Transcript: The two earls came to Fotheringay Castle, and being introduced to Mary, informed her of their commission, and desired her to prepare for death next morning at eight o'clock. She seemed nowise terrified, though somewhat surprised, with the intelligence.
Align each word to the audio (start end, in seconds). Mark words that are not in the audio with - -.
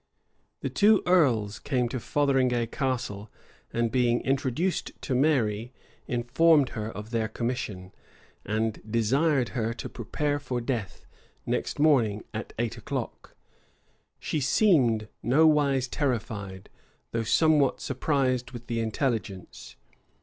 The 0.61 0.69
two 0.71 1.03
earls 1.05 1.59
came 1.59 1.87
to 1.89 1.99
Fotheringay 1.99 2.65
Castle, 2.71 3.29
and 3.71 3.91
being 3.91 4.19
introduced 4.21 4.93
to 5.03 5.13
Mary, 5.13 5.73
informed 6.07 6.69
her 6.69 6.89
of 6.89 7.11
their 7.11 7.27
commission, 7.27 7.91
and 8.43 8.81
desired 8.91 9.49
her 9.49 9.75
to 9.75 9.89
prepare 9.89 10.39
for 10.39 10.59
death 10.59 11.05
next 11.45 11.77
morning 11.77 12.23
at 12.33 12.51
eight 12.57 12.77
o'clock. 12.77 13.35
She 14.17 14.39
seemed 14.39 15.07
nowise 15.21 15.87
terrified, 15.87 16.71
though 17.11 17.21
somewhat 17.21 17.79
surprised, 17.79 18.49
with 18.53 18.65
the 18.65 18.79
intelligence. 18.79 19.75